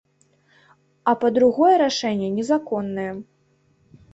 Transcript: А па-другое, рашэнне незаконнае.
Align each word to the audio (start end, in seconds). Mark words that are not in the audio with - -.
А 1.11 1.13
па-другое, 1.23 1.75
рашэнне 1.83 2.29
незаконнае. 2.39 3.09